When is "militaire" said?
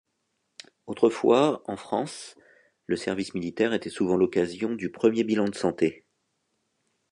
3.35-3.71